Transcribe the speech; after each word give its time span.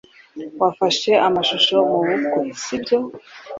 Wafashe 0.61 1.11
amashusho 1.27 1.75
mubukwe, 1.89 2.43
sibyo? 2.63 2.97